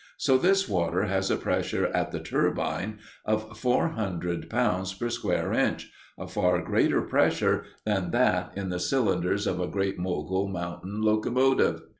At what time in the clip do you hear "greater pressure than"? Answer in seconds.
6.63-8.09